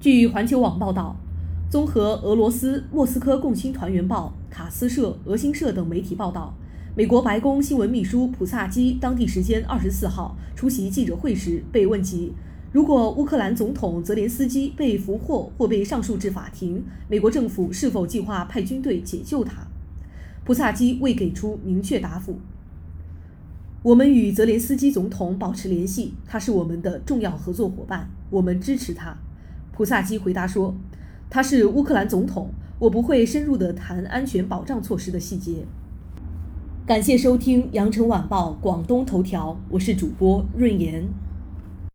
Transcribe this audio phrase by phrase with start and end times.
[0.00, 1.16] 据环球网报道，
[1.68, 6.54] 综合俄罗斯莫斯科共青团员报、塔斯社、俄新社等媒体报道，
[6.94, 12.32] 美国白宫新闻秘书普萨基当地时间二十四号出席记者会时被问及，
[12.70, 19.66] 如果乌克兰总统泽连斯基被俘获或被上诉至法庭，美国政府是否计划派军队解救他？
[20.44, 22.38] 普萨基未给出明确答复。
[23.82, 29.16] 我们与泽连斯基总统保持联系，他是我们的重要合作伙伴，我们支持他。
[29.78, 30.74] 普萨基回答说
[31.30, 32.50] ：“他是乌克兰总统，
[32.80, 35.64] 我不会深入的谈安全保障措施的细节。”
[36.84, 41.04] 感谢收听《羊城晚报广东头条》，我是主播润言。